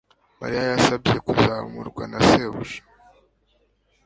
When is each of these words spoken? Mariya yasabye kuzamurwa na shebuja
Mariya 0.39 0.61
yasabye 0.71 1.17
kuzamurwa 1.25 2.03
na 2.11 2.19
shebuja 2.27 2.81